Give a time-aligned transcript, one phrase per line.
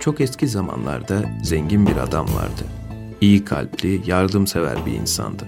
[0.00, 2.62] Çok eski zamanlarda zengin bir adam vardı.
[3.20, 5.44] İyi kalpli, yardımsever bir insandı.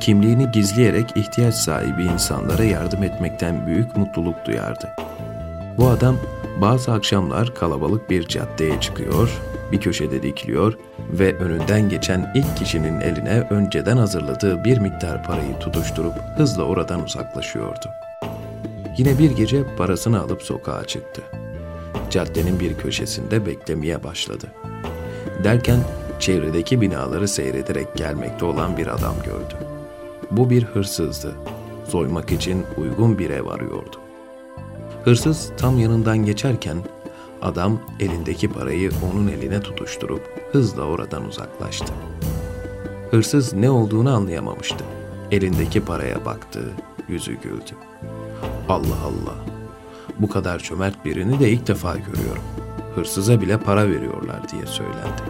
[0.00, 4.88] Kimliğini gizleyerek ihtiyaç sahibi insanlara yardım etmekten büyük mutluluk duyardı.
[5.78, 6.16] Bu adam
[6.60, 9.40] bazı akşamlar kalabalık bir caddeye çıkıyor,
[9.72, 10.74] bir köşede dikiliyor
[11.12, 17.86] ve önünden geçen ilk kişinin eline önceden hazırladığı bir miktar parayı tutuşturup hızla oradan uzaklaşıyordu.
[18.98, 21.22] Yine bir gece parasını alıp sokağa çıktı.
[22.10, 24.52] Caddenin bir köşesinde beklemeye başladı.
[25.44, 25.80] Derken
[26.20, 29.54] çevredeki binaları seyrederek gelmekte olan bir adam gördü.
[30.30, 31.34] Bu bir hırsızdı.
[31.84, 33.96] Soymak için uygun bir ev arıyordu.
[35.04, 36.76] Hırsız tam yanından geçerken
[37.42, 41.92] adam elindeki parayı onun eline tutuşturup hızla oradan uzaklaştı.
[43.10, 44.84] Hırsız ne olduğunu anlayamamıştı.
[45.30, 46.60] Elindeki paraya baktı,
[47.08, 47.72] yüzü güldü.
[48.68, 49.34] Allah Allah,
[50.22, 52.42] bu kadar cömert birini de ilk defa görüyorum.
[52.94, 55.22] Hırsıza bile para veriyorlar diye söylendi.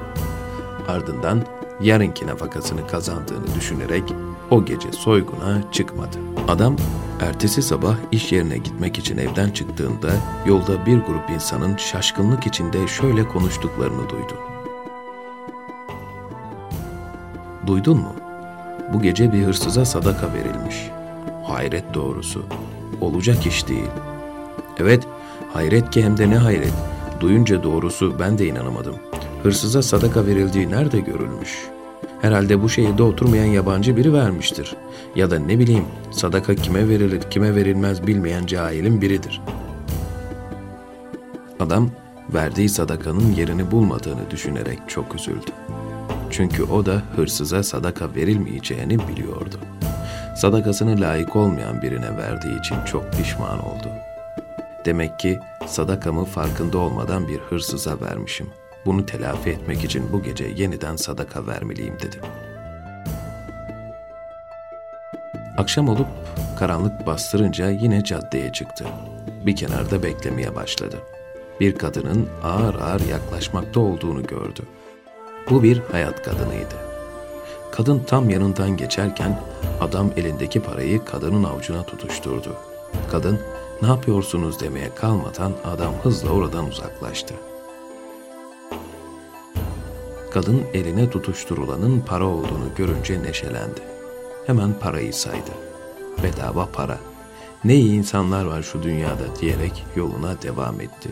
[0.89, 1.43] Ardından
[1.81, 4.05] yarınki nafakasını kazandığını düşünerek
[4.51, 6.19] o gece soyguna çıkmadı.
[6.49, 6.77] Adam
[7.21, 10.11] ertesi sabah iş yerine gitmek için evden çıktığında
[10.47, 14.35] yolda bir grup insanın şaşkınlık içinde şöyle konuştuklarını duydu.
[17.67, 18.15] Duydun mu?
[18.93, 20.91] Bu gece bir hırsıza sadaka verilmiş.
[21.45, 22.45] Hayret doğrusu.
[23.01, 23.91] Olacak iş değil.
[24.81, 25.07] Evet,
[25.53, 26.73] hayret ki hem de ne hayret.
[27.21, 28.95] Duyunca doğrusu ben de inanamadım.
[29.43, 31.69] Hırsıza sadaka verildiği nerede görülmüş?
[32.23, 34.77] Herhalde bu şehirde oturmayan yabancı biri vermiştir.
[35.17, 39.43] Ya da ne bileyim sadaka kime verilir kime verilmez bilmeyen cahilin biridir.
[41.61, 41.91] Adam
[42.35, 45.51] verdiği sadakanın yerini bulmadığını düşünerek çok üzüldü.
[46.31, 49.57] Çünkü o da hırsıza sadaka verilmeyeceğini biliyordu.
[50.37, 53.89] Sadakasını layık olmayan birine verdiği için çok pişman oldu.
[54.85, 58.51] Demek ki sadakamı farkında olmadan bir hırsıza vermişim.
[58.87, 62.21] Bunu telafi etmek için bu gece yeniden sadaka vermeliyim dedi.
[65.57, 66.07] Akşam olup
[66.59, 68.85] karanlık bastırınca yine caddeye çıktı.
[69.47, 70.97] Bir kenarda beklemeye başladı.
[71.61, 74.61] Bir kadının ağır ağır yaklaşmakta olduğunu gördü.
[75.51, 76.75] Bu bir hayat kadınıydı.
[77.71, 79.41] Kadın tam yanından geçerken
[79.81, 82.57] adam elindeki parayı kadının avucuna tutuşturdu.
[83.11, 83.41] Kadın
[83.83, 87.35] ne yapıyorsunuz demeye kalmadan adam hızla oradan uzaklaştı.
[90.31, 93.81] Kadın eline tutuşturulanın para olduğunu görünce neşelendi.
[94.47, 95.51] Hemen parayı saydı.
[96.23, 96.99] Bedava para.
[97.65, 101.09] Ne iyi insanlar var şu dünyada diyerek yoluna devam etti.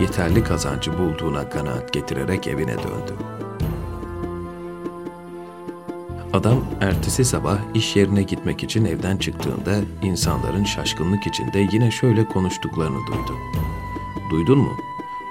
[0.00, 3.39] Yeterli kazancı bulduğuna kanaat getirerek evine döndü.
[6.32, 12.98] Adam ertesi sabah iş yerine gitmek için evden çıktığında insanların şaşkınlık içinde yine şöyle konuştuklarını
[13.06, 13.38] duydu.
[14.30, 14.72] Duydun mu?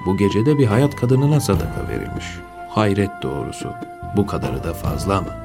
[0.05, 2.25] Bu gece de bir hayat kadınına sadaka verilmiş.
[2.69, 3.69] Hayret doğrusu.
[4.17, 5.35] Bu kadarı da fazla ama.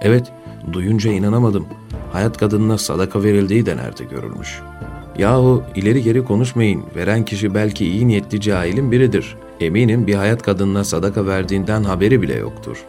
[0.00, 0.32] Evet,
[0.72, 1.66] duyunca inanamadım.
[2.12, 4.60] Hayat kadınına sadaka verildiği de nerede görülmüş.
[5.18, 6.84] Yahu ileri geri konuşmayın.
[6.96, 9.36] Veren kişi belki iyi niyetli cahilin biridir.
[9.60, 12.84] Eminim bir hayat kadınına sadaka verdiğinden haberi bile yoktur.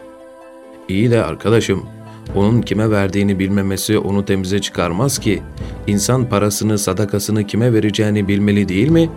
[0.88, 1.86] İyi de arkadaşım,
[2.34, 5.42] onun kime verdiğini bilmemesi onu temize çıkarmaz ki.
[5.86, 9.10] İnsan parasını, sadakasını kime vereceğini bilmeli değil mi?''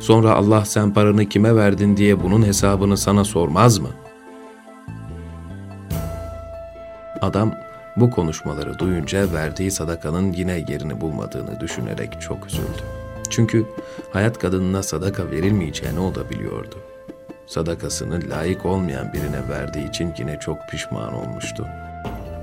[0.00, 3.88] Sonra Allah sen paranı kime verdin diye bunun hesabını sana sormaz mı?
[7.20, 7.54] Adam
[7.96, 12.82] bu konuşmaları duyunca verdiği sadakanın yine yerini bulmadığını düşünerek çok üzüldü.
[13.30, 13.66] Çünkü
[14.12, 16.76] hayat kadınına sadaka verilmeyeceğini o da biliyordu.
[17.46, 21.66] Sadakasını layık olmayan birine verdiği için yine çok pişman olmuştu.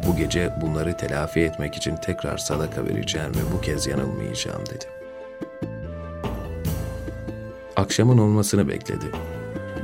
[0.07, 4.85] Bu gece bunları telafi etmek için tekrar sadaka vereceğim ve bu kez yanılmayacağım dedi.
[7.75, 9.05] Akşamın olmasını bekledi.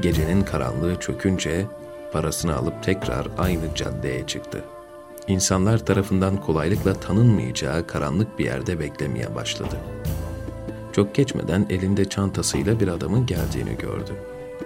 [0.01, 1.65] Gecenin karanlığı çökünce
[2.11, 4.63] parasını alıp tekrar aynı caddeye çıktı.
[5.27, 9.77] İnsanlar tarafından kolaylıkla tanınmayacağı karanlık bir yerde beklemeye başladı.
[10.93, 14.11] Çok geçmeden elinde çantasıyla bir adamın geldiğini gördü.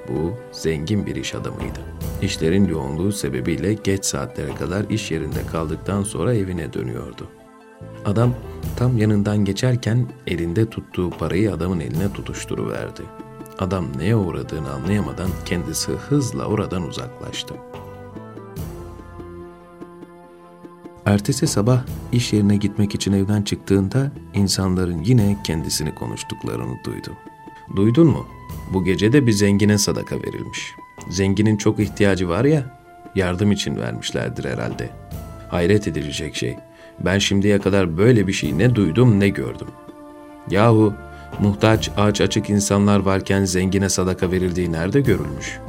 [0.09, 1.79] Bu zengin bir iş adamıydı.
[2.21, 7.27] İşlerin yoğunluğu sebebiyle geç saatlere kadar iş yerinde kaldıktan sonra evine dönüyordu.
[8.05, 8.33] Adam
[8.75, 13.01] tam yanından geçerken elinde tuttuğu parayı adamın eline tutuşturuverdi.
[13.59, 17.53] Adam neye uğradığını anlayamadan kendisi hızla oradan uzaklaştı.
[21.05, 27.11] Ertesi sabah iş yerine gitmek için evden çıktığında insanların yine kendisini konuştuklarını duydu.
[27.75, 28.25] Duydun mu?
[28.73, 30.75] Bu gece de bir zengine sadaka verilmiş.
[31.09, 32.79] Zenginin çok ihtiyacı var ya,
[33.15, 34.89] yardım için vermişlerdir herhalde.
[35.49, 36.57] Hayret edilecek şey.
[36.99, 39.67] Ben şimdiye kadar böyle bir şey ne duydum ne gördüm.
[40.49, 40.93] Yahu
[41.39, 45.59] Muhtaç, ağaç açık insanlar varken zengine sadaka verildiği nerede görülmüş?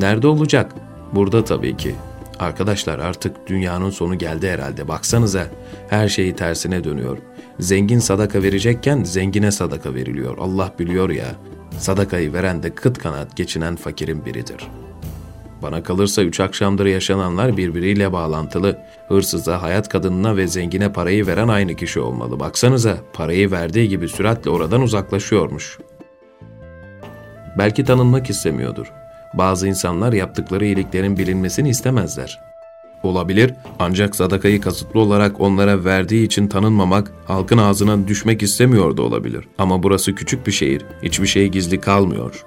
[0.00, 0.74] Nerede olacak?
[1.12, 1.94] Burada tabii ki.
[2.38, 4.88] Arkadaşlar artık dünyanın sonu geldi herhalde.
[4.88, 5.46] Baksanıza
[5.88, 7.18] her şeyi tersine dönüyor.
[7.60, 10.38] Zengin sadaka verecekken zengine sadaka veriliyor.
[10.38, 11.26] Allah biliyor ya.
[11.78, 14.68] Sadakayı veren de kıt kanat geçinen fakirin biridir.
[15.62, 18.78] Bana kalırsa üç akşamdır yaşananlar birbiriyle bağlantılı.
[19.08, 22.40] Hırsıza, hayat kadınına ve zengine parayı veren aynı kişi olmalı.
[22.40, 25.78] Baksanıza parayı verdiği gibi süratle oradan uzaklaşıyormuş.
[27.58, 28.92] Belki tanınmak istemiyordur.
[29.34, 32.40] Bazı insanlar yaptıkları iyiliklerin bilinmesini istemezler.
[33.02, 39.48] Olabilir ancak sadakayı kasıtlı olarak onlara verdiği için tanınmamak, halkın ağzına düşmek istemiyor da olabilir.
[39.58, 42.46] Ama burası küçük bir şehir, hiçbir şey gizli kalmıyor.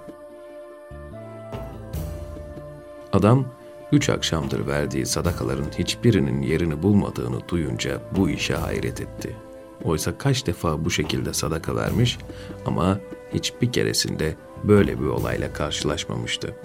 [3.14, 3.46] Adam,
[3.92, 9.36] üç akşamdır verdiği sadakaların hiçbirinin yerini bulmadığını duyunca bu işe hayret etti.
[9.84, 12.18] Oysa kaç defa bu şekilde sadaka vermiş
[12.66, 13.00] ama
[13.34, 16.56] hiçbir keresinde böyle bir olayla karşılaşmamıştı.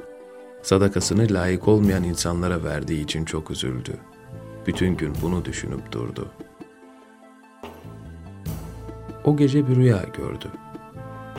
[0.64, 3.96] Sadakasını layık olmayan insanlara verdiği için çok üzüldü.
[4.66, 6.30] Bütün gün bunu düşünüp durdu.
[9.24, 10.48] O gece bir rüya gördü.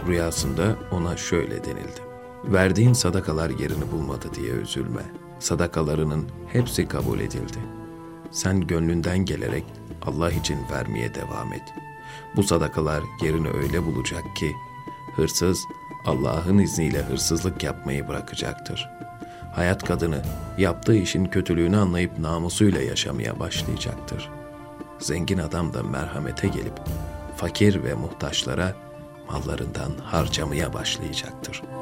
[0.07, 2.01] Rüyasında ona şöyle denildi.
[2.44, 5.01] Verdiğin sadakalar yerini bulmadı diye üzülme.
[5.39, 7.60] Sadakalarının hepsi kabul edildi.
[8.31, 9.66] Sen gönlünden gelerek
[10.01, 11.74] Allah için vermeye devam et.
[12.36, 14.51] Bu sadakalar yerini öyle bulacak ki
[15.16, 15.60] hırsız
[16.06, 19.05] Allah'ın izniyle hırsızlık yapmayı bırakacaktır.
[19.56, 20.22] Hayat kadını
[20.57, 24.30] yaptığı işin kötülüğünü anlayıp namusuyla yaşamaya başlayacaktır.
[25.00, 26.80] Zengin adam da merhamete gelip
[27.36, 28.75] fakir ve muhtaçlara
[29.31, 31.75] mallarından harcamaya başlayacaktır.''